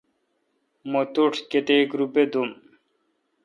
مہ 0.91 1.01
توٹھ 1.13 1.39
کیتیک 1.49 1.87
روپہ 1.99 2.23
دوم۔ 2.31 2.49